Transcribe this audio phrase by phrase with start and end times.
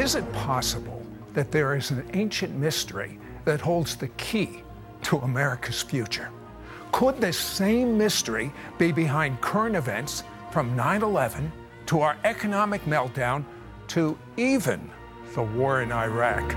[0.00, 1.02] Is it possible
[1.34, 4.62] that there is an ancient mystery that holds the key
[5.02, 6.30] to America's future?
[6.90, 11.52] Could this same mystery be behind current events from 9 11
[11.84, 13.44] to our economic meltdown
[13.88, 14.90] to even
[15.34, 16.56] the war in Iraq?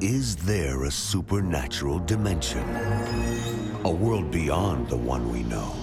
[0.00, 2.62] Is there a supernatural dimension?
[3.84, 5.74] A world beyond the one we know?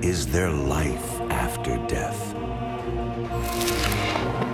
[0.00, 2.35] Is there life after death?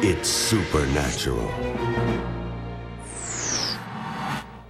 [0.00, 1.48] It's Supernatural.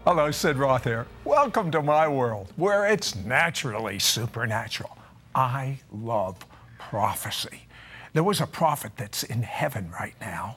[0.06, 1.06] Hello, Sid Roth here.
[1.26, 4.96] Welcome to my world where it's naturally supernatural.
[5.34, 6.46] I love
[6.78, 7.66] prophecy.
[8.14, 10.56] There was a prophet that's in heaven right now.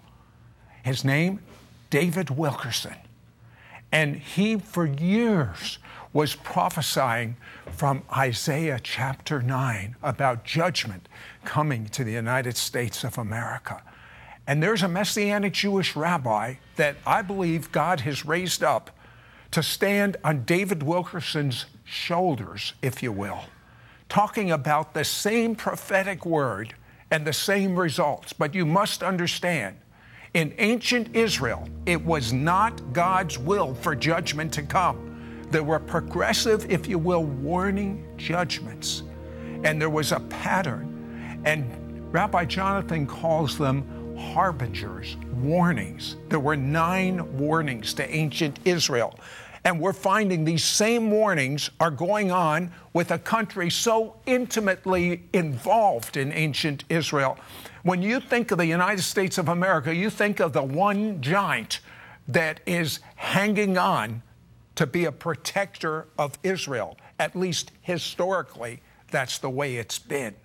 [0.84, 1.42] His name,
[1.90, 2.96] David Wilkerson.
[3.92, 5.80] And he, for years,
[6.14, 7.36] was prophesying
[7.74, 11.10] from Isaiah chapter 9 about judgment
[11.44, 13.84] coming to the United States of America.
[14.48, 18.92] And there's a Messianic Jewish rabbi that I believe God has raised up
[19.52, 23.42] to stand on David Wilkerson's shoulders, if you will,
[24.10, 26.74] talking about the same prophetic word
[27.12, 28.34] and the same results.
[28.34, 29.78] But you must understand,
[30.34, 35.08] in ancient Israel, it was not God's will for judgment to come.
[35.52, 39.04] There were progressive, if you will, warning judgments.
[39.64, 41.42] And there was a pattern.
[41.44, 43.86] And Rabbi Jonathan calls them
[44.34, 46.16] harbingers, warnings.
[46.30, 49.20] There were nine warnings to ancient Israel.
[49.64, 56.18] And we're finding these same warnings are going on with a country so intimately involved
[56.18, 57.38] in ancient Israel.
[57.84, 61.80] When you think of the United States of America, you think of the one giant
[62.28, 64.24] that is hanging on
[64.76, 66.98] to be a protector of Israel.
[67.20, 68.82] At least historically,
[69.12, 70.36] that's the way it's been.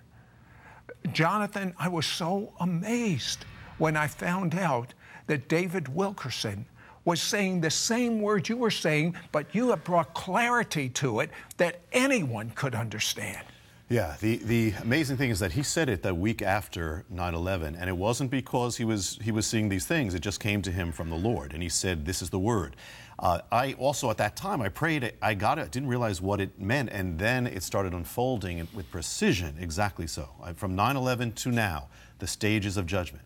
[1.11, 3.45] Jonathan, I was so amazed
[3.77, 4.93] when I found out
[5.27, 6.65] that David Wilkerson
[7.05, 11.29] was saying the same word you were saying, but you have brought clarity to it
[11.55, 13.45] that anyone could understand.
[13.89, 17.89] Yeah, the, the amazing thing is that he said it the week after 9/11, and
[17.89, 20.13] it wasn't because he was he was seeing these things.
[20.13, 22.75] It just came to him from the Lord, and he said, "This is the word."
[23.17, 26.59] Uh, I also at that time I prayed, I got it, didn't realize what it
[26.59, 29.55] meant, and then it started unfolding with precision.
[29.57, 30.27] Exactly so.
[30.57, 31.87] From 9/11 to now,
[32.19, 33.23] the stages of judgment.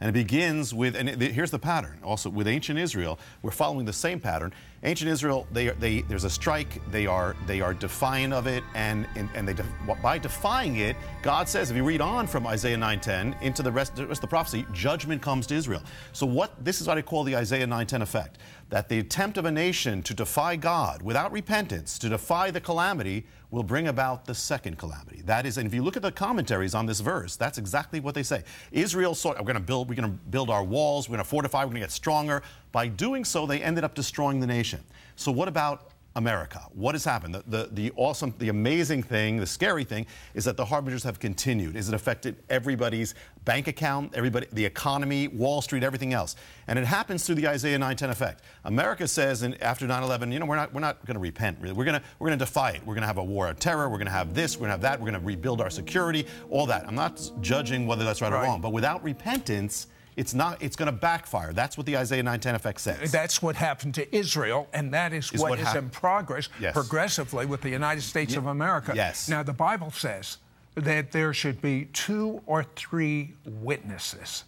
[0.00, 1.98] And it begins with, and here's the pattern.
[2.02, 4.52] Also, with ancient Israel, we're following the same pattern.
[4.82, 6.80] Ancient Israel, they, they, there's a strike.
[6.90, 9.54] They are, they are defiant of it, and, and, and they,
[10.02, 13.96] by defying it, God says, if you read on from Isaiah 9:10 into the rest,
[13.96, 15.82] the rest of the prophecy, judgment comes to Israel.
[16.12, 18.38] So what this is what I call the Isaiah 9:10 effect.
[18.70, 23.26] That the attempt of a nation to defy God without repentance, to defy the calamity,
[23.54, 25.22] will bring about the second calamity.
[25.24, 28.14] That is, and if you look at the commentaries on this verse, that's exactly what
[28.14, 28.42] they say.
[28.72, 31.30] Israel sought, we're going to build, we're going to build our walls, we're going to
[31.30, 32.42] fortify, we're going to get stronger.
[32.72, 34.80] By doing so, they ended up destroying the nation.
[35.16, 36.60] So what about America.
[36.72, 37.34] What has happened?
[37.34, 41.18] The, the, the, awesome, the amazing thing, the scary thing is that the harbingers have
[41.18, 41.74] continued.
[41.74, 43.14] Is it affected everybody's
[43.44, 46.36] bank account, everybody, the economy, Wall Street, everything else?
[46.68, 48.42] And it happens through the Isaiah 9:10 effect.
[48.64, 51.58] America says in, after 9/11, you know, we're not, we're not going to repent.
[51.60, 51.74] Really.
[51.74, 52.80] We're going to, we're going to defy it.
[52.86, 53.88] We're going to have a war of terror.
[53.88, 54.56] We're going to have this.
[54.56, 55.00] We're going to have that.
[55.00, 56.26] We're going to rebuild our security.
[56.48, 56.86] All that.
[56.86, 58.40] I'm not judging whether that's right, right.
[58.40, 61.52] or wrong, but without repentance it's not it's going to backfire.
[61.52, 63.10] That's what the Isaiah 9:10 effect says.
[63.10, 66.72] That's what happened to Israel, and that is, is what, what is in progress yes.
[66.72, 68.38] progressively with the United States yeah.
[68.38, 68.92] of America.
[68.94, 69.28] Yes.
[69.28, 70.38] Now the Bible says
[70.74, 74.44] that there should be two or three witnesses.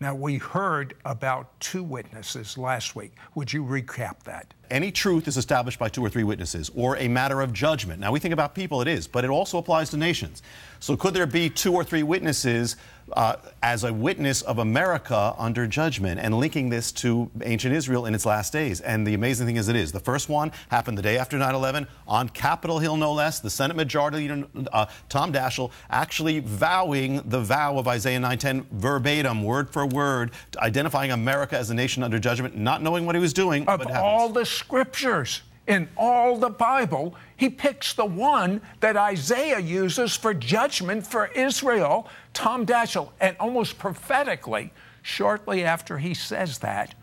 [0.00, 3.12] Now we heard about two witnesses last week.
[3.34, 4.54] Would you recap that?
[4.70, 8.00] Any truth is established by two or three witnesses, or a matter of judgment.
[8.00, 10.42] Now, we think about people, it is, but it also applies to nations.
[10.78, 12.76] So, could there be two or three witnesses
[13.12, 18.14] uh, as a witness of America under judgment and linking this to ancient Israel in
[18.14, 18.80] its last days?
[18.80, 19.92] And the amazing thing is, it is.
[19.92, 23.40] The first one happened the day after 9 11 on Capitol Hill, no less.
[23.40, 29.42] The Senate Majority Leader, uh, Tom Daschle, actually vowing the vow of Isaiah 9:10 verbatim,
[29.42, 33.32] word for word, identifying America as a nation under judgment, not knowing what he was
[33.32, 33.66] doing.
[33.66, 40.16] Of all the scriptures in all the Bible, he picks the one that Isaiah uses
[40.16, 42.08] for judgment for Israel,
[42.38, 43.10] Tom Daschle.
[43.18, 46.94] And almost prophetically, shortly after he says that,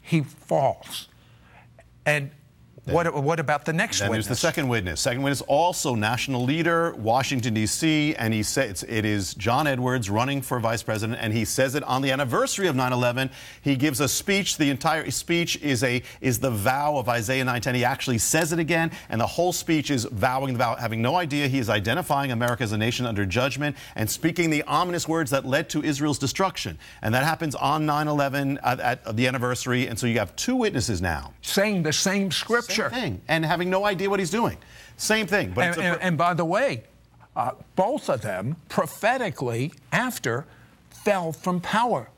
[0.00, 1.08] he falls.
[2.06, 2.30] And
[2.92, 4.26] what, what about the next then witness?
[4.26, 5.00] there's the second witness.
[5.00, 10.42] Second witness, also national leader, Washington, D.C., and he says it is John Edwards running
[10.42, 13.30] for vice president, and he says it on the anniversary of 9 11.
[13.62, 14.56] He gives a speech.
[14.56, 17.74] The entire speech is, a, is the vow of Isaiah 9:10.
[17.74, 21.16] He actually says it again, and the whole speech is vowing the vow, having no
[21.16, 25.30] idea he is identifying America as a nation under judgment and speaking the ominous words
[25.30, 26.78] that led to Israel's destruction.
[27.02, 29.86] And that happens on 9 11 at, at the anniversary.
[29.86, 31.32] And so you have two witnesses now.
[31.42, 32.74] Saying the same scripture.
[32.74, 34.56] Same thing, and having no idea what he's doing.
[34.96, 35.52] Same thing.
[35.52, 36.84] But and, a, and, and, by the way,
[37.36, 40.46] uh, both of them prophetically after
[40.90, 42.08] fell from power.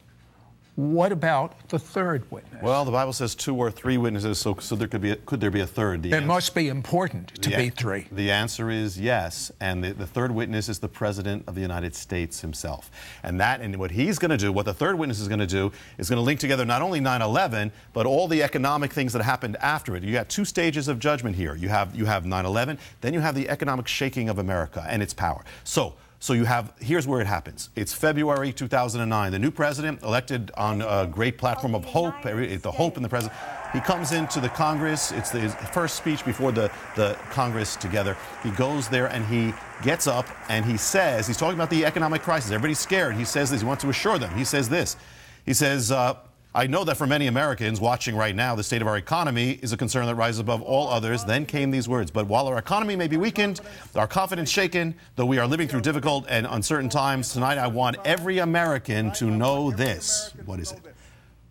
[0.74, 2.62] What about the third witness?
[2.62, 5.38] Well, the Bible says two or three witnesses, so, so there could be a, could
[5.38, 6.02] there be a third?
[6.02, 8.06] The it answer, must be important to the, be three.
[8.10, 11.94] The answer is yes, and the, the third witness is the President of the United
[11.94, 12.90] States himself.
[13.22, 15.46] And that and what he's going to do, what the third witness is going to
[15.46, 19.20] do, is going to link together not only 9/11 but all the economic things that
[19.20, 20.02] happened after it.
[20.02, 21.54] You got two stages of judgment here.
[21.54, 25.12] You have you have 9/11, then you have the economic shaking of America and its
[25.12, 25.44] power.
[25.64, 25.94] So.
[26.22, 27.70] So you have, here's where it happens.
[27.74, 29.32] It's February 2009.
[29.32, 33.36] The new president, elected on a great platform of hope, the hope in the president,
[33.72, 35.10] he comes into the Congress.
[35.10, 38.16] It's the, his first speech before the, the Congress together.
[38.44, 39.52] He goes there and he
[39.82, 42.52] gets up and he says, he's talking about the economic crisis.
[42.52, 43.16] Everybody's scared.
[43.16, 43.62] He says this.
[43.62, 44.32] He wants to assure them.
[44.36, 44.96] He says this.
[45.44, 46.14] He says, uh,
[46.54, 49.72] I know that for many Americans watching right now, the state of our economy is
[49.72, 51.24] a concern that rises above all others.
[51.24, 52.10] Then came these words.
[52.10, 53.62] But while our economy may be weakened,
[53.94, 57.96] our confidence shaken, though we are living through difficult and uncertain times, tonight I want
[58.04, 60.34] every American to know this.
[60.44, 60.80] What is it?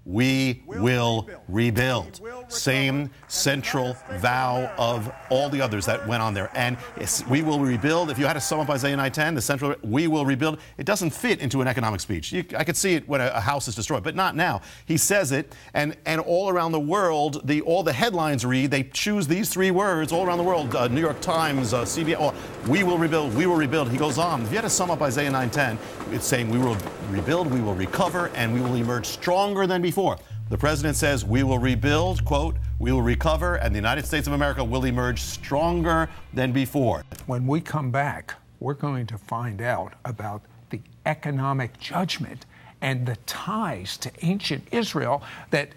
[0.06, 2.20] We will rebuild.
[2.48, 6.50] Same central vow of all the others that went on there.
[6.56, 6.78] And
[7.30, 8.10] we will rebuild.
[8.10, 11.12] If you had to sum up Isaiah 9:10, the central, we will rebuild, it doesn't
[11.12, 12.32] fit into an economic speech.
[12.32, 14.62] You, I could see it when a, a, house is destroyed, but not now.
[14.86, 18.84] He says it, and, and all around the world, the, all the headlines read, they
[18.84, 22.34] choose these three words all around the world uh, New York Times, uh, CBS, oh,
[22.68, 23.90] we will rebuild, we will rebuild.
[23.90, 24.42] He goes on.
[24.42, 25.78] If you had to sum up Isaiah 9:10,
[26.12, 26.78] it's saying we will
[27.10, 30.18] rebuild, we will recover, and we will emerge stronger than before before.
[30.50, 34.32] The president says we will rebuild, quote, we will recover, and the United States of
[34.32, 37.04] America will emerge stronger than before.
[37.26, 42.46] When we come back, we're going to find out about the economic judgment
[42.82, 45.70] and the ties to ancient Israel that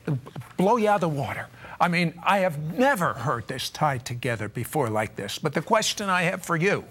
[0.57, 1.49] blow you out of the water.
[1.81, 5.41] I mean, I have never heard this tied together before like this.
[5.41, 6.85] But the question I have for you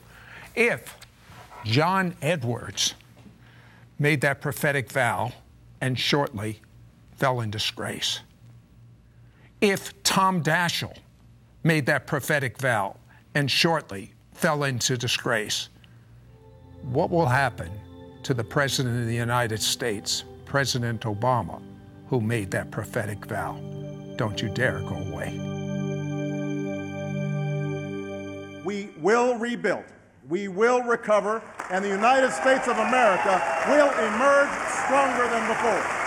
[0.56, 0.98] if
[1.64, 2.96] John Edwards
[3.98, 5.32] made that prophetic vow
[5.80, 6.60] and shortly
[7.24, 8.20] fell in disgrace.
[9.62, 10.98] If Tom Daschle
[11.64, 12.98] made that prophetic vow
[13.34, 15.70] and shortly fell into disgrace,
[16.82, 17.72] what will happen
[18.24, 21.62] to the President of the United States, President Obama,
[22.08, 23.58] who made that prophetic vow?
[24.18, 25.32] Don't you dare go away.
[28.66, 29.86] We will rebuild.
[30.28, 31.42] We will recover,
[31.72, 34.50] and the United States of America will emerge
[34.84, 36.03] stronger than before.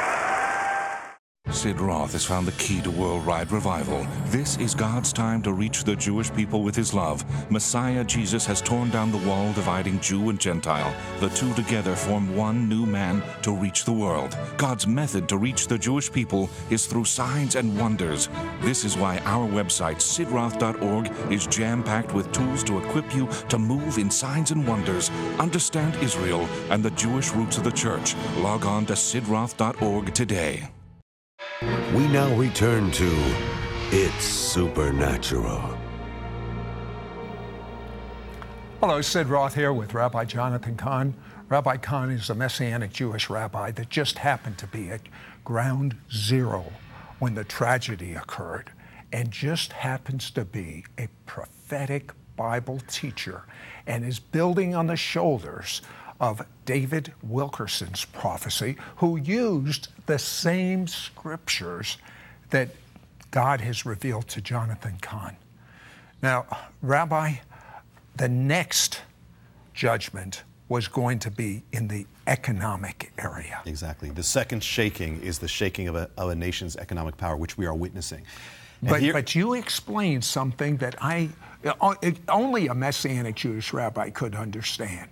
[1.56, 4.06] Sid Roth has found the key to worldwide revival.
[4.26, 7.24] This is God's time to reach the Jewish people with his love.
[7.50, 10.94] Messiah Jesus has torn down the wall dividing Jew and Gentile.
[11.18, 14.36] The two together form one new man to reach the world.
[14.58, 18.28] God's method to reach the Jewish people is through signs and wonders.
[18.60, 23.58] This is why our website, sidroth.org, is jam packed with tools to equip you to
[23.58, 28.14] move in signs and wonders, understand Israel and the Jewish roots of the church.
[28.36, 30.68] Log on to sidroth.org today.
[31.62, 33.34] We now return to
[33.90, 35.78] It's Supernatural.
[38.80, 41.14] Hello, Sid Roth here with Rabbi Jonathan Cahn.
[41.48, 45.00] Rabbi Cahn is a Messianic Jewish rabbi that just happened to be at
[45.46, 46.66] ground zero
[47.20, 48.70] when the tragedy occurred
[49.10, 53.44] and just happens to be a prophetic Bible teacher
[53.86, 55.80] and is building on the shoulders
[56.20, 61.98] of David Wilkerson's prophecy, who used the same scriptures
[62.50, 62.68] that
[63.30, 65.36] God has revealed to Jonathan Cahn.
[66.22, 66.46] Now,
[66.80, 67.34] Rabbi,
[68.16, 69.02] the next
[69.74, 73.60] judgment was going to be in the economic area.
[73.66, 74.10] Exactly.
[74.10, 77.66] The second shaking is the shaking of a, of a nation's economic power, which we
[77.66, 78.22] are witnessing.
[78.82, 81.30] But, here, but you explained something that I
[81.64, 81.94] uh,
[82.28, 85.08] only a Messianic Jewish rabbi could understand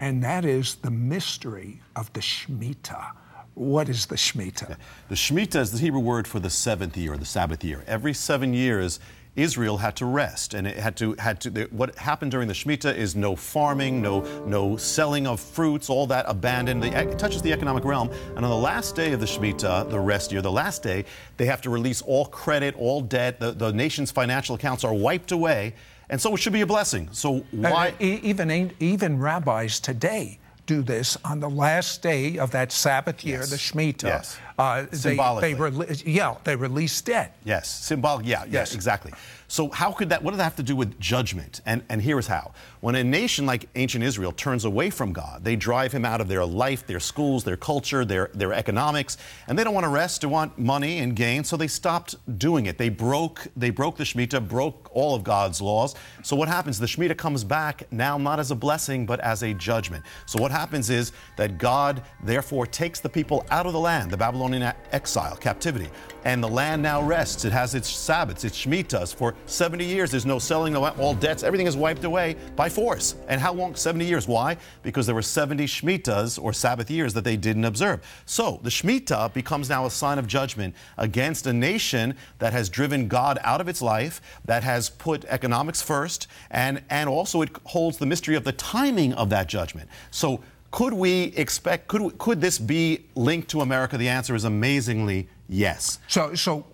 [0.00, 3.12] and that is the mystery of the Shemitah.
[3.54, 4.76] What is the Shemitah?
[5.08, 7.82] The Shemitah is the Hebrew word for the seventh year, the Sabbath year.
[7.86, 9.00] Every seven years,
[9.34, 11.50] Israel had to rest, and it had to had to.
[11.70, 16.24] What happened during the Shemitah is no farming, no no selling of fruits, all that
[16.26, 16.84] abandoned.
[16.84, 18.10] It touches the economic realm.
[18.34, 21.04] And on the last day of the Shemitah, the rest year, the last day,
[21.36, 23.38] they have to release all credit, all debt.
[23.38, 25.74] The, the nation's financial accounts are wiped away,
[26.08, 27.08] and so it should be a blessing.
[27.12, 27.88] So why?
[28.00, 33.38] Uh, even even rabbis today do this on the last day of that Sabbath year,
[33.40, 33.50] Yes.
[33.50, 34.02] the Shemitah.
[34.04, 34.38] Yes.
[34.58, 35.52] Uh, they, Symbolically.
[35.52, 37.36] they rele- yeah, they release debt.
[37.44, 38.24] Yes, symbolic.
[38.26, 38.74] Yeah, yes, Yes.
[38.74, 39.12] exactly.
[39.48, 40.24] So how could that?
[40.24, 41.60] What does that have to do with judgment?
[41.66, 45.54] And and here's how: when a nation like ancient Israel turns away from God, they
[45.54, 49.62] drive him out of their life, their schools, their culture, their their economics, and they
[49.62, 50.22] don't want to rest.
[50.22, 52.76] They want money and gain, so they stopped doing it.
[52.76, 55.94] They broke they broke the Shemitah, broke all of God's laws.
[56.24, 56.80] So what happens?
[56.80, 60.04] The Shemitah comes back now not as a blessing but as a judgment.
[60.26, 64.16] So what happens is that God therefore takes the people out of the land, the
[64.54, 65.88] E- exile, captivity,
[66.24, 67.44] and the land now rests.
[67.44, 69.14] It has its Sabbaths, its Shemitahs.
[69.14, 71.42] For 70 years, there's no selling, no all debts.
[71.42, 73.14] Everything is wiped away by force.
[73.28, 73.74] And how long?
[73.74, 74.26] 70 years.
[74.26, 74.56] Why?
[74.82, 78.00] Because there were 70 Shemitahs or Sabbath years that they didn't observe.
[78.26, 83.08] So the Shemitah becomes now a sign of judgment against a nation that has driven
[83.08, 87.98] God out of its life, that has put economics first, and, and also it holds
[87.98, 89.88] the mystery of the timing of that judgment.
[90.10, 90.40] So
[90.76, 93.96] could we expect, could, could this be linked to America?
[93.96, 96.00] The answer is amazingly yes.
[96.06, 96.66] So, so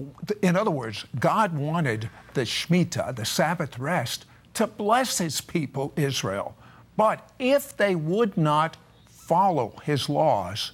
[0.43, 6.57] in other words, God wanted the Shemitah, the Sabbath rest, to bless his people, Israel.
[6.97, 10.73] But if they would not follow his laws,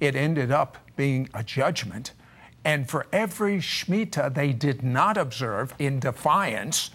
[0.00, 2.10] it ended up being a judgment.
[2.64, 6.90] And for every Shemitah they did not observe in defiance,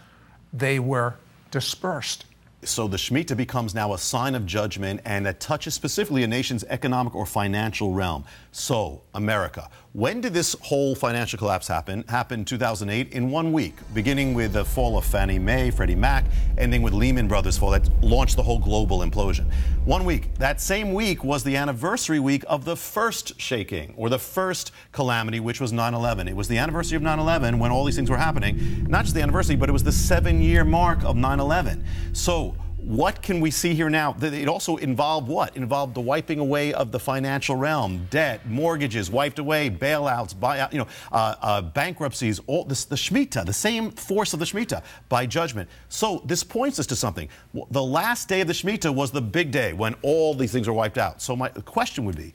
[0.51, 1.15] they were
[1.51, 2.25] dispersed.
[2.65, 6.63] So the Shemitah becomes now a sign of judgment and that touches specifically a nation's
[6.65, 8.25] economic or financial realm.
[8.51, 9.69] So, America.
[9.93, 12.03] When did this whole financial collapse happen?
[12.09, 16.25] Happened in 2008 in one week, beginning with the fall of Fannie Mae, Freddie Mac,
[16.57, 19.45] ending with Lehman Brothers fall that launched the whole global implosion.
[19.85, 20.33] One week.
[20.39, 25.39] That same week was the anniversary week of the first shaking or the first calamity,
[25.39, 26.27] which was 9 11.
[26.27, 28.87] It was the anniversary of 9 11 when all these things were happening.
[28.89, 31.85] Not just the anniversary, but it was the seven year mark of 9 11.
[32.13, 34.15] So, what can we see here now?
[34.21, 35.55] It also involved what?
[35.55, 40.73] It involved the wiping away of the financial realm, debt, mortgages wiped away, bailouts, buyout,
[40.73, 44.83] you know, uh, uh, bankruptcies, all this, the Shemitah, the same force of the Shemitah
[45.07, 45.69] by judgment.
[45.87, 47.29] So this points us to something.
[47.71, 50.73] The last day of the Shemitah was the big day when all these things were
[50.73, 51.21] wiped out.
[51.21, 52.33] So my question would be,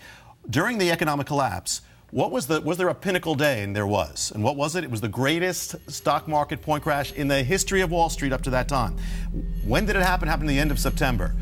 [0.48, 3.62] during the economic collapse, what was the was there a pinnacle day?
[3.62, 4.32] And there was.
[4.34, 4.84] And what was it?
[4.84, 8.42] It was the greatest stock market point crash in the history of Wall Street up
[8.42, 8.96] to that time.
[9.64, 10.28] When did it happen?
[10.28, 11.34] It happened at the end of September.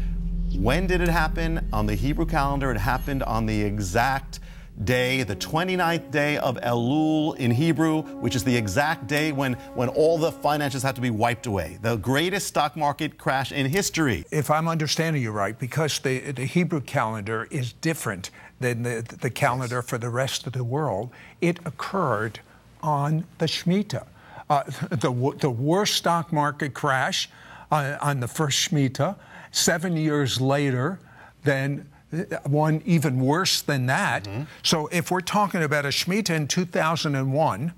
[0.56, 1.68] When did it happen?
[1.73, 4.40] On the Hebrew calendar, it happened on the exact
[4.85, 9.88] day, the 29th day of Elul in Hebrew, which is the exact day when, when
[9.88, 11.78] all the finances had to be wiped away.
[11.82, 14.25] The greatest stock market crash in history.
[14.30, 19.30] If I'm understanding you right, because the, the Hebrew calendar is different than the, the
[19.30, 21.10] calendar for the rest of the world,
[21.40, 22.40] it occurred
[22.82, 24.06] on the Shemitah.
[24.48, 27.28] Uh, the, the worst stock market crash
[27.70, 29.16] uh, on the first Shemitah,
[29.50, 30.98] seven years later,
[31.44, 34.28] then uh, one even worse than that.
[34.62, 37.72] So if we're talking about a Shemitah in 2001,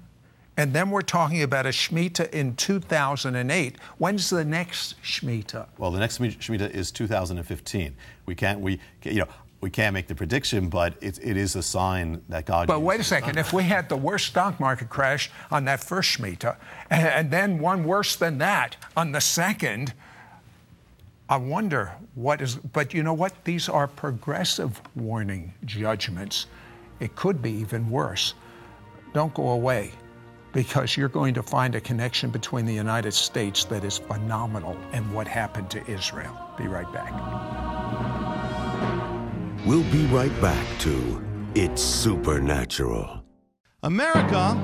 [0.58, 3.76] and then we're talking about a Shemitah in 2008.
[3.98, 5.68] When's the next Shemitah?
[5.78, 7.94] Well, the next Shemitah is 2015.
[8.26, 9.28] We can't, we, you know,
[9.60, 12.68] we can't make the prediction, but it, it is a sign that God.
[12.68, 13.38] But wait a second.
[13.38, 16.56] If we had the worst stock market crash on that first Shemitah,
[16.90, 19.94] and, and then one worse than that on the second,
[21.28, 22.56] I wonder what is.
[22.56, 23.44] But you know what?
[23.44, 26.46] These are progressive warning judgments.
[27.00, 28.34] It could be even worse.
[29.12, 29.90] Don't go away
[30.52, 35.12] because you're going to find a connection between the United States that is phenomenal and
[35.12, 36.36] what happened to Israel.
[36.56, 38.07] Be right back.
[39.66, 41.22] We'll be right back to
[41.54, 43.24] It's Supernatural.
[43.82, 44.56] America,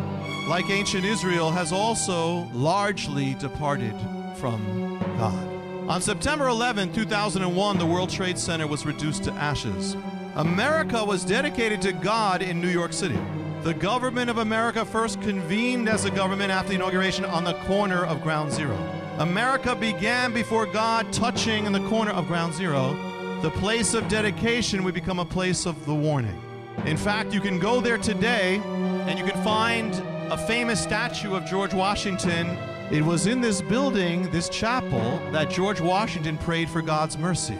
[0.49, 3.95] like ancient Israel, has also largely departed
[4.37, 5.91] from God.
[5.91, 9.97] On September 11, 2001, the World Trade Center was reduced to ashes.
[10.37, 13.19] America was dedicated to God in New York City.
[13.65, 18.05] The government of America first convened as a government after the inauguration on the corner
[18.05, 18.79] of Ground Zero.
[19.19, 23.13] America began before God touching in the corner of Ground Zero.
[23.43, 26.41] The place of dedication would become a place of the warning.
[26.87, 28.61] In fact, you can go there today
[29.07, 29.95] and you can find
[30.33, 32.49] a famous statue of George Washington.
[32.91, 37.59] It was in this building, this chapel, that George Washington prayed for God's mercy.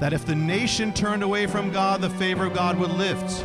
[0.00, 3.44] That if the nation turned away from God, the favor of God would lift.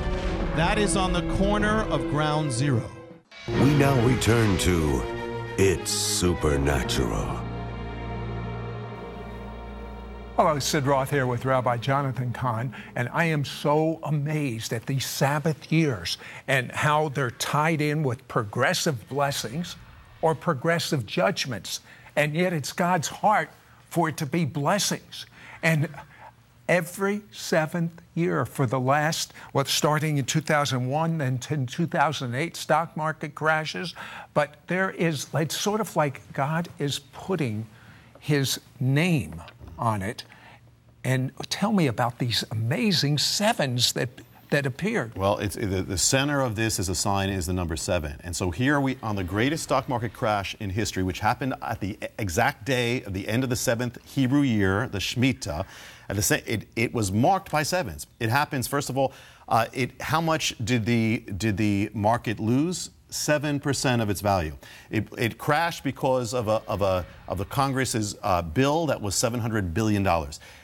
[0.56, 2.90] That is on the corner of Ground Zero.
[3.48, 5.02] We now return to
[5.58, 7.43] It's Supernatural.
[10.36, 15.06] Hello, Sid Roth here with Rabbi Jonathan Cahn, and I am so amazed at these
[15.06, 19.76] Sabbath years and how they're tied in with progressive blessings
[20.24, 21.82] or progressive judgments.
[22.16, 23.52] And yet it's God's heart
[23.92, 25.28] for it to be blessings.
[25.62, 25.88] And
[26.68, 33.36] every seventh year for the last, what, starting in 2001 and in 2008, stock market
[33.36, 33.94] crashes.
[34.34, 37.68] But there is, it's sort of like God is putting
[38.20, 39.40] his name
[39.78, 40.24] on it.
[41.04, 44.10] And tell me about these amazing sevens that
[44.54, 45.18] that appeared.
[45.18, 48.52] Well, the, the center of this is a sign is the number seven, and so
[48.52, 52.64] here we on the greatest stock market crash in history, which happened at the exact
[52.64, 55.66] day of the end of the seventh Hebrew year, the Shemitah.
[56.08, 58.06] At the same, it, it was marked by sevens.
[58.20, 59.14] It happens first of all.
[59.48, 62.92] Uh, it, how much did the did the market lose?
[63.14, 64.58] 7% of its value.
[64.90, 69.16] It, it, crashed because of, a, of, a, of the Congress's uh, bill that was
[69.16, 70.04] $700 billion.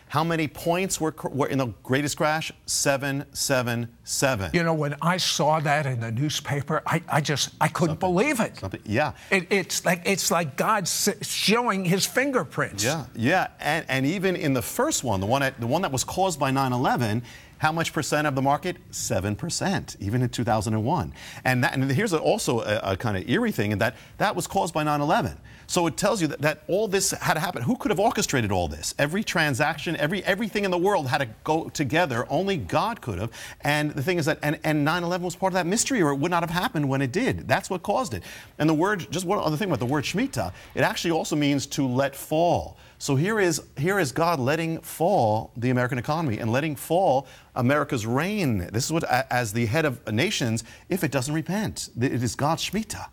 [0.10, 2.52] How many points were, were in the greatest crash?
[2.66, 4.50] 777.
[4.54, 8.16] You know, when I saw that in the newspaper, I, I just I couldn't Something.
[8.16, 8.58] believe it.
[8.58, 8.82] Something.
[8.86, 9.12] Yeah.
[9.30, 12.84] It, it's like it's like God showing His fingerprints.
[12.84, 15.92] Yeah, yeah, and, and even in the first one, the one at, the one that
[15.92, 17.22] was caused by 9/11,
[17.60, 18.78] how much percent of the market?
[18.92, 21.14] 7%, even in 2001.
[21.46, 24.48] And, that, and here's also a, a kind of eerie thing, in that that was
[24.48, 25.38] caused by 9 11.
[25.68, 27.62] So it tells you that, that all this had to happen.
[27.62, 28.96] Who could have orchestrated all this?
[28.98, 32.26] Every transaction, every everything in the world had to go together.
[32.28, 33.32] Only God could have.
[33.62, 36.16] And the thing is that, and, and 9/11 was part of that mystery, or it
[36.16, 37.48] would not have happened when it did.
[37.48, 38.24] That's what caused it.
[38.58, 41.68] And the word, just one other thing about the word Shemitah, it actually also means
[41.68, 42.78] to let fall.
[43.02, 48.06] So here is here is God letting fall the American economy and letting fall America's
[48.06, 48.68] reign.
[48.74, 52.70] This is what, as the head of nations, if it doesn't repent, it is God's
[52.70, 53.08] Shemitah.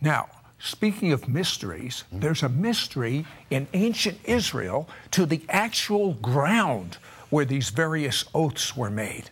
[0.00, 0.28] Now,
[0.58, 2.20] Speaking of mysteries, hmm?
[2.20, 6.96] there's a mystery in ancient Israel to the actual ground
[7.28, 9.30] where these various oaths were made.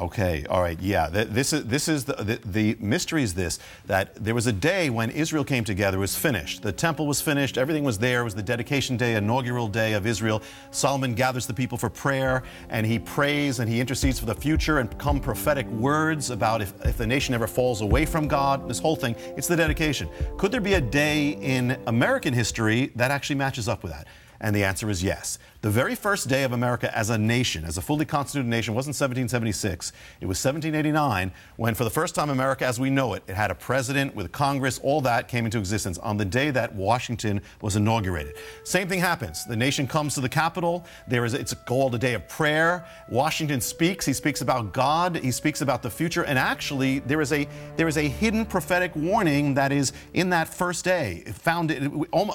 [0.00, 1.08] Okay, all right, yeah.
[1.08, 4.90] This is this is the, the, the mystery is this that there was a day
[4.90, 6.62] when Israel came together, was finished.
[6.62, 8.22] The temple was finished, everything was there.
[8.22, 10.42] It was the dedication day, inaugural day of Israel.
[10.72, 14.80] Solomon gathers the people for prayer, and he prays and he intercedes for the future
[14.80, 18.68] and come prophetic words about if, if the nation ever falls away from God.
[18.68, 20.08] This whole thing, it's the dedication.
[20.38, 24.08] Could there be a day in American history that actually matches up with that?
[24.40, 25.38] And the answer is yes.
[25.64, 28.96] The very first day of America as a nation, as a fully constituted nation, wasn't
[28.96, 29.92] 1776.
[30.20, 33.50] It was 1789 when, for the first time, America as we know it, it had
[33.50, 37.76] a president with Congress, all that came into existence on the day that Washington was
[37.76, 38.34] inaugurated.
[38.64, 39.46] Same thing happens.
[39.46, 40.84] The nation comes to the Capitol.
[41.08, 42.86] There is, it's called a day of prayer.
[43.08, 44.04] Washington speaks.
[44.04, 45.16] He speaks about God.
[45.16, 46.24] He speaks about the future.
[46.24, 50.46] And actually, there is a, there is a hidden prophetic warning that is in that
[50.46, 51.72] first day, found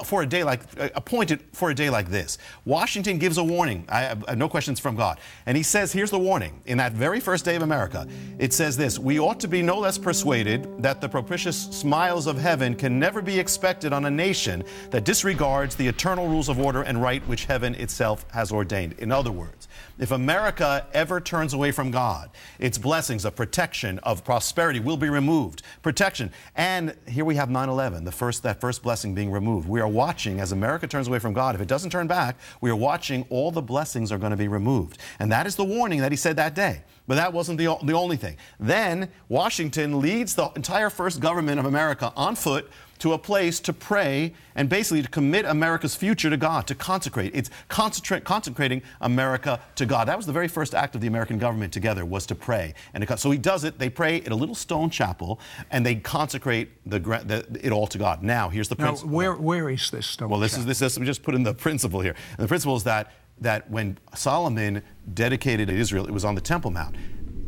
[0.04, 2.36] for a day like, uh, appointed for a day like this.
[2.64, 3.84] Washington gives a warning.
[3.88, 5.20] I have uh, no questions from God.
[5.46, 6.60] And he says, here's the warning.
[6.66, 8.06] In that very first day of America,
[8.38, 12.38] it says this We ought to be no less persuaded that the propitious smiles of
[12.38, 16.82] heaven can never be expected on a nation that disregards the eternal rules of order
[16.82, 18.94] and right which heaven itself has ordained.
[18.94, 19.68] In other words,
[20.00, 25.10] if America ever turns away from God, its blessings of protection, of prosperity will be
[25.10, 25.62] removed.
[25.82, 26.32] Protection.
[26.56, 29.68] And here we have 9 11, the first, that first blessing being removed.
[29.68, 31.54] We are watching as America turns away from God.
[31.54, 34.48] If it doesn't turn back, we are watching all the blessings are going to be
[34.48, 34.98] removed.
[35.18, 36.82] And that is the warning that he said that day.
[37.06, 38.36] But that wasn't the, the only thing.
[38.58, 43.72] Then Washington leads the entire first government of America on foot to a place to
[43.72, 47.32] pray and basically to commit America's future to God, to consecrate.
[47.34, 50.08] It's concentrate, consecrating America to God.
[50.08, 52.74] That was the very first act of the American government together was to pray.
[52.94, 53.78] And it, so he does it.
[53.78, 57.98] They pray at a little stone chapel and they consecrate the, the, it all to
[57.98, 58.22] God.
[58.22, 59.10] Now, here's the now, principle.
[59.10, 60.70] Where, where is this stone Well, this chapel?
[60.70, 60.98] is this.
[60.98, 62.14] We just put in the principle here.
[62.36, 64.82] And the principle is that that when Solomon
[65.14, 66.94] dedicated Israel, it was on the Temple Mount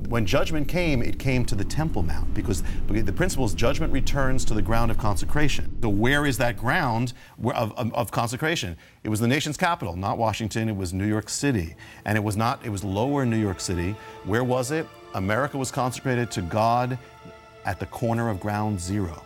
[0.08, 4.44] when judgment came, it came to the Temple Mount because the principle is judgment returns
[4.46, 5.76] to the ground of consecration.
[5.82, 7.12] So, where is that ground
[7.44, 8.76] of, of, of, consecration?
[9.04, 10.68] It was the nation's capital, not Washington.
[10.68, 12.64] It was New York City, and it was not.
[12.64, 13.94] It was lower New York City.
[14.24, 14.86] Where was it?
[15.14, 16.98] America was consecrated to God
[17.64, 19.22] at the corner of Ground Zero.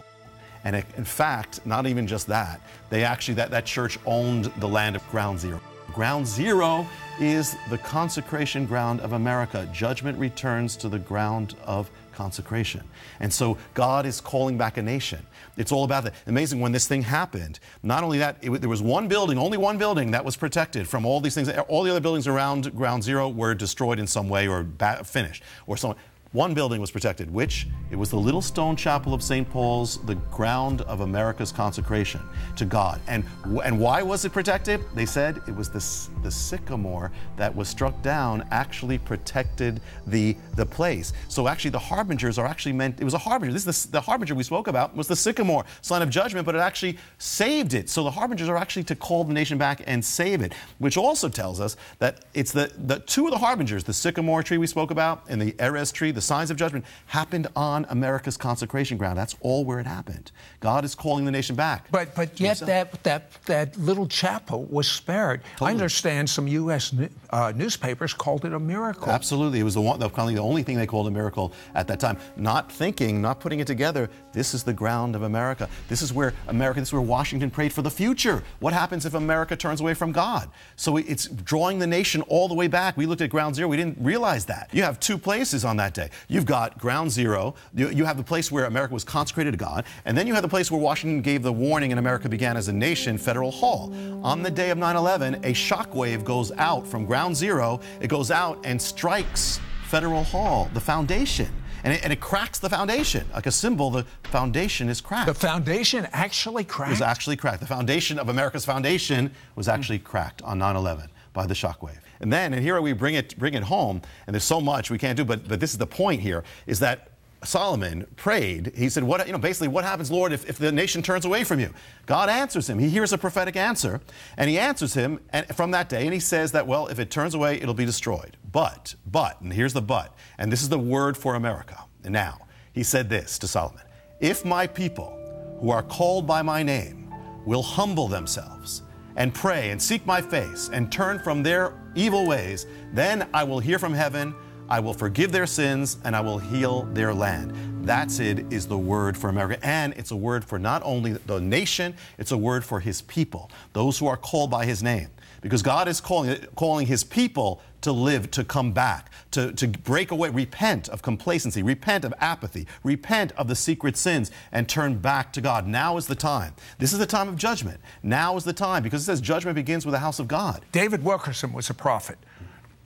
[0.65, 2.61] And it, in fact, not even just that,
[2.91, 5.61] they actually that, that church owned the land of Ground Zero.
[5.97, 6.87] Ground Zero
[7.19, 9.67] is the consecration ground of America.
[9.73, 12.83] Judgment returns to the ground of consecration.
[13.19, 15.25] And so God is calling back a nation.
[15.57, 16.13] It's all about that.
[16.27, 17.61] Amazing when this thing happened.
[17.83, 21.07] Not only that, it, there was one building, only one building that was protected from
[21.07, 21.49] all these things.
[21.49, 25.43] All the other buildings around Ground Zero were destroyed in some way or ba- finished
[25.67, 25.99] or something
[26.37, 29.49] One building was protected, which it was the little stone chapel of St.
[29.49, 32.21] Paul's, the ground of America's consecration
[32.57, 33.01] to God.
[33.07, 33.25] And
[33.65, 34.83] and why was it protected?
[34.95, 35.83] They said it was the
[36.23, 41.15] the sycamore that was struck down actually protected the the place.
[41.29, 43.01] So actually, the harbingers are actually meant.
[43.01, 43.55] It was a harbinger.
[43.55, 46.55] This is the, the harbinger we spoke about was the sycamore, sign of judgment, but
[46.55, 47.89] it actually saved it.
[47.89, 51.31] So the harbingers are actually to call the nation back and save it, which also
[51.31, 54.91] tells us that it's the the two of the harbingers, the sycamore tree we spoke
[54.91, 59.17] about and the Erez tree, the signs of judgment, happened on America's consecration ground.
[59.17, 60.33] That's all where it happened.
[60.61, 61.91] God is calling the nation back.
[61.91, 65.43] But but yet that that that little chapel was spared.
[65.53, 65.71] Totally.
[65.71, 66.95] I understand some U.S.
[67.31, 69.11] Uh, newspapers called it a miracle.
[69.11, 72.01] Absolutely, it was the one, the, the only thing they called a miracle at that
[72.01, 72.19] time.
[72.37, 74.09] Not thinking, not putting it together.
[74.33, 75.69] This is the ground of America.
[75.89, 76.81] This is where America.
[76.81, 78.43] This is where Washington prayed for the future.
[78.61, 80.49] What happens if America turns away from God?
[80.77, 82.97] So it's drawing the nation all the way back.
[82.97, 83.69] We looked at ground zero.
[83.69, 84.71] We didn't realize that.
[84.73, 86.11] You have two places on that day.
[86.29, 87.55] You've got ground zero.
[87.75, 90.43] You, you have the place where America was consecrated to God, and then you have
[90.43, 93.93] the place where Washington gave the warning and America began as a nation, Federal Hall.
[94.23, 98.31] On the day of 9 11, a shockwave goes out from ground zero, it goes
[98.31, 101.49] out and strikes Federal Hall, the foundation.
[101.85, 103.25] And it, and it, cracks the foundation.
[103.33, 105.27] Like a symbol, the foundation is cracked.
[105.27, 106.91] The foundation actually cracked?
[106.91, 107.61] It was actually cracked.
[107.61, 110.05] The foundation of America's foundation was actually hmm.
[110.05, 111.99] cracked on 9 11 by the shockwave.
[112.21, 114.99] And then, and here we bring it, bring it home, and there's so much we
[114.99, 117.11] can't do, but, but this is the point here, is that
[117.47, 118.73] Solomon prayed.
[118.77, 119.39] He said, "What you know?
[119.39, 121.73] Basically, what happens, Lord, if, if the nation turns away from you?"
[122.05, 122.79] God answers him.
[122.79, 124.01] He hears a prophetic answer,
[124.37, 127.11] and he answers him and, from that day, and he says that, well, if it
[127.11, 128.37] turns away, it'll be destroyed.
[128.51, 131.85] But, but, and here's the but, and this is the word for America.
[132.05, 132.39] And now,
[132.73, 133.83] he said this to Solomon:
[134.21, 135.13] If my people,
[135.61, 138.83] who are called by my name, will humble themselves
[139.17, 143.61] and pray and seek my face and turn from their evil ways, then I will
[143.61, 144.35] hear from heaven."
[144.69, 147.87] I will forgive their sins and I will heal their land.
[147.87, 149.65] That's it, is the word for America.
[149.65, 153.51] And it's a word for not only the nation, it's a word for his people,
[153.75, 155.09] those who are called by his name.
[155.41, 160.11] Because God is calling, calling his people to live, to come back, to, to break
[160.11, 165.33] away, repent of complacency, repent of apathy, repent of the secret sins, and turn back
[165.35, 165.69] to God.
[165.69, 166.55] Now is the time.
[166.79, 167.81] This is the time of judgment.
[168.03, 170.65] Now is the time because it says judgment begins with the house of God.
[170.73, 172.19] David Wilkerson was a prophet.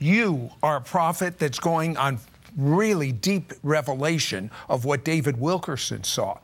[0.02, 2.20] You are a prophet that's going on
[2.56, 6.38] really deep revelation of what David Wilkerson saw.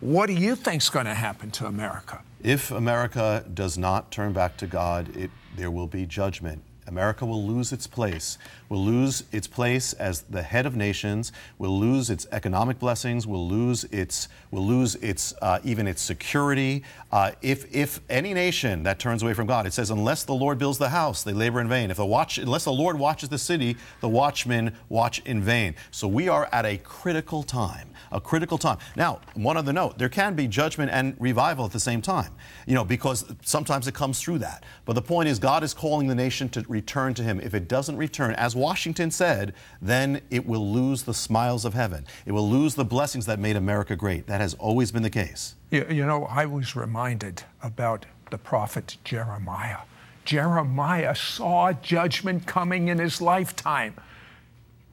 [0.00, 2.20] What do you think is going to happen to America?
[2.42, 6.62] If America does not turn back to God, it, there will be judgment.
[6.88, 8.38] America will lose its place,
[8.70, 13.46] will lose its place as the head of nations, will lose its economic blessings, will
[13.46, 16.82] lose its, will lose its, uh, even its security.
[17.12, 20.58] Uh, if, if any nation that turns away from God, it says, unless the Lord
[20.58, 21.90] builds the house, they labor in vain.
[21.90, 25.74] If the watch, unless the Lord watches the city, the watchmen watch in vain.
[25.90, 28.78] So we are at a critical time a critical time.
[28.96, 32.32] Now, one other note, there can be judgment and revival at the same time,
[32.66, 34.64] you know, because sometimes it comes through that.
[34.84, 37.40] But the point is, God is calling the nation to return to Him.
[37.40, 42.06] If it doesn't return, as Washington said, then it will lose the smiles of heaven.
[42.26, 44.26] It will lose the blessings that made America great.
[44.26, 45.54] That has always been the case.
[45.70, 49.78] You, you know, I was reminded about the prophet Jeremiah.
[50.24, 53.94] Jeremiah saw judgment coming in his lifetime.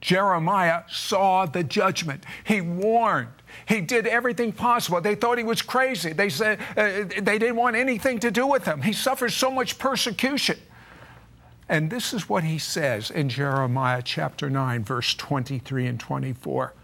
[0.00, 2.24] Jeremiah saw the judgment.
[2.44, 3.28] He warned.
[3.66, 5.00] He did everything possible.
[5.00, 6.12] They thought he was crazy.
[6.12, 8.82] They said uh, they didn't want anything to do with him.
[8.82, 10.58] He suffered so much persecution.
[11.68, 16.74] And this is what he says in Jeremiah chapter 9, verse 23 and 24.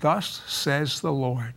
[0.00, 1.54] Thus says the Lord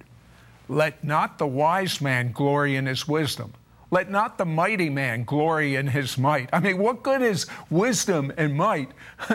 [0.67, 3.53] Let not the wise man glory in his wisdom.
[3.91, 6.49] Let not the mighty man glory in his might.
[6.53, 8.91] I mean, what good is wisdom and might?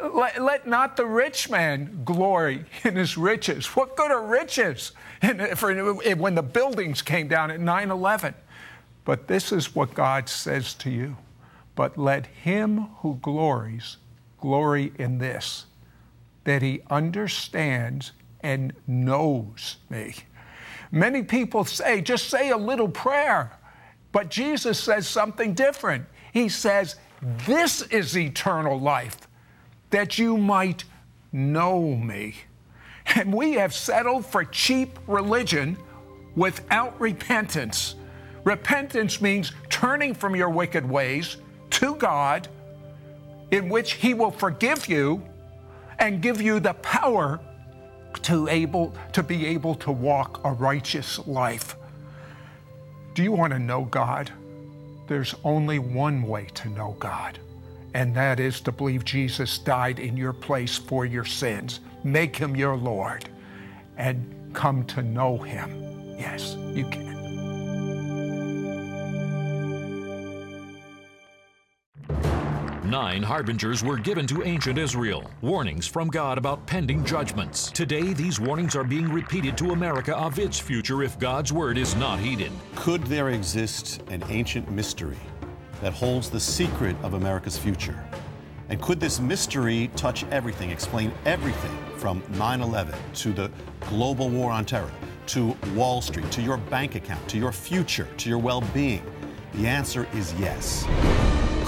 [0.00, 3.66] Let, let, not the rich man glory in his riches.
[3.68, 4.92] What good are riches
[5.56, 8.34] for, when the buildings came down at 9 11?
[9.04, 11.16] But this is what God says to you.
[11.78, 13.98] But let him who glories
[14.40, 15.66] glory in this,
[16.42, 18.10] that he understands
[18.40, 20.16] and knows me.
[20.90, 23.56] Many people say, just say a little prayer.
[24.10, 26.06] But Jesus says something different.
[26.32, 26.96] He says,
[27.46, 29.28] This is eternal life
[29.90, 30.82] that you might
[31.30, 32.34] know me.
[33.14, 35.76] And we have settled for cheap religion
[36.34, 37.94] without repentance.
[38.42, 41.36] Repentance means turning from your wicked ways
[41.70, 42.48] to God,
[43.50, 45.22] in which He will forgive you
[45.98, 47.40] and give you the power
[48.22, 51.76] to, able, to be able to walk a righteous life.
[53.14, 54.30] Do you want to know God?
[55.08, 57.38] There's only one way to know God
[57.94, 61.80] and that is to believe Jesus died in your place for your sins.
[62.04, 63.28] Make him your Lord
[63.96, 66.16] and come to know him.
[66.18, 67.07] Yes, you can.
[72.84, 77.72] Nine harbingers were given to ancient Israel, warnings from God about pending judgments.
[77.72, 81.96] Today, these warnings are being repeated to America of its future if God's word is
[81.96, 82.52] not heeded.
[82.76, 85.18] Could there exist an ancient mystery
[85.80, 87.98] that holds the secret of America's future?
[88.68, 93.50] And could this mystery touch everything, explain everything from 9 11 to the
[93.88, 94.90] global war on terror,
[95.26, 99.02] to Wall Street, to your bank account, to your future, to your well being?
[99.54, 100.86] The answer is yes.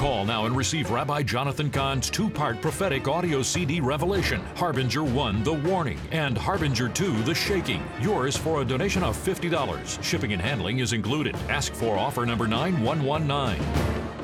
[0.01, 5.43] Call now and receive Rabbi Jonathan Cahn's two part prophetic audio CD revelation Harbinger 1,
[5.43, 7.83] The Warning, and Harbinger 2, The Shaking.
[8.01, 10.03] Yours for a donation of $50.
[10.03, 11.37] Shipping and handling is included.
[11.51, 13.63] Ask for offer number 9119.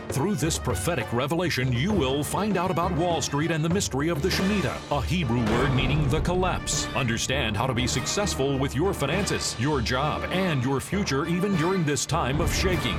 [0.09, 4.23] Through this prophetic revelation, you will find out about Wall Street and the mystery of
[4.23, 6.87] the Shemitah, a Hebrew word meaning the collapse.
[6.95, 11.85] Understand how to be successful with your finances, your job, and your future even during
[11.85, 12.99] this time of shaking.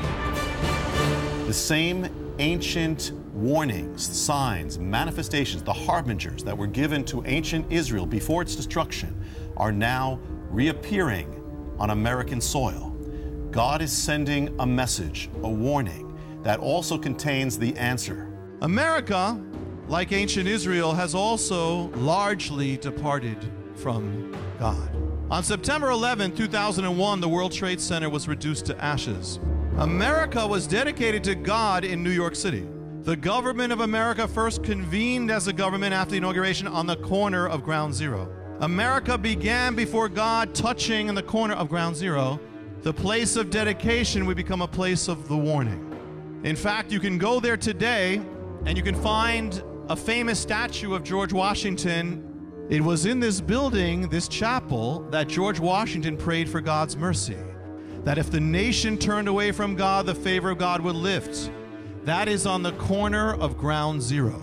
[1.48, 8.42] The same ancient warnings, signs, manifestations, the harbingers that were given to ancient Israel before
[8.42, 9.24] its destruction
[9.56, 10.20] are now
[10.50, 11.34] reappearing
[11.80, 12.96] on American soil.
[13.52, 18.32] God is sending a message, a warning, that also contains the answer.
[18.62, 19.42] America,
[19.88, 23.38] like ancient Israel, has also largely departed
[23.76, 24.90] from God.
[25.30, 29.40] On September 11, 2001, the World Trade Center was reduced to ashes.
[29.78, 32.68] America was dedicated to God in New York City.
[33.04, 37.48] The government of America first convened as a government after the inauguration on the corner
[37.48, 38.28] of Ground Zero.
[38.62, 42.40] America began before God touching in the corner of Ground Zero.
[42.82, 45.96] The place of dedication would become a place of the warning.
[46.44, 48.20] In fact, you can go there today
[48.66, 52.66] and you can find a famous statue of George Washington.
[52.72, 57.38] It was in this building, this chapel, that George Washington prayed for God's mercy.
[58.08, 61.52] That if the nation turned away from God, the favor of God would lift.
[62.06, 64.42] That is on the corner of Ground Zero.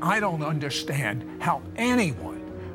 [0.00, 2.33] I don't understand how anyone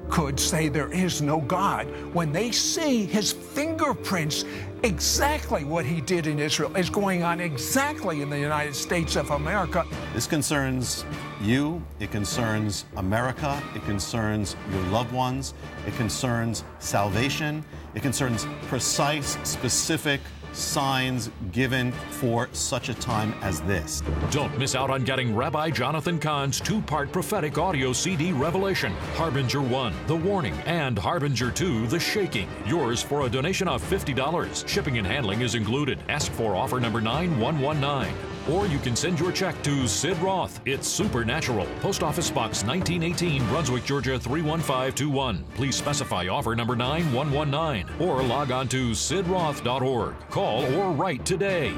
[0.09, 4.45] could say there is no God when they see his fingerprints.
[4.83, 9.29] Exactly what he did in Israel is going on exactly in the United States of
[9.31, 9.85] America.
[10.13, 11.05] This concerns
[11.41, 15.53] you, it concerns America, it concerns your loved ones,
[15.85, 20.21] it concerns salvation, it concerns precise, specific
[20.53, 24.03] signs given for such a time as this.
[24.31, 29.61] Don't miss out on getting Rabbi Jonathan Cahn's two part prophetic audio CD revelation Harbinger
[29.61, 32.49] 1, The Warning, and Harbinger 2, The Shaking.
[32.65, 34.67] Yours for a donation of $50.
[34.67, 35.99] Shipping and handling is included.
[36.09, 38.13] Ask for offer number 9119.
[38.49, 40.59] Or you can send your check to Sid Roth.
[40.65, 41.67] It's Supernatural.
[41.81, 45.43] Post Office Box 1918, Brunswick, Georgia 31521.
[45.55, 50.15] Please specify offer number 9119 or log on to sidroth.org.
[50.29, 51.75] Call or write today.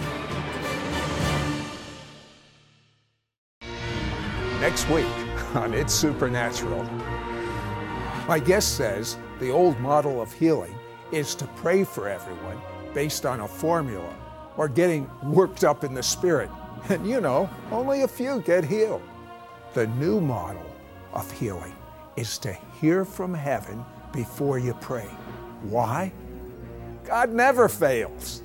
[4.61, 5.07] Next week
[5.55, 6.83] on It's Supernatural.
[8.27, 10.75] My guest says the old model of healing
[11.11, 12.61] is to pray for everyone
[12.93, 14.20] based on a formula
[14.61, 16.47] or getting worked up in the spirit.
[16.89, 19.01] And you know, only a few get healed.
[19.73, 20.65] The new model
[21.13, 21.75] of healing
[22.15, 25.09] is to hear from heaven before you pray.
[25.63, 26.13] Why?
[27.05, 28.43] God never fails.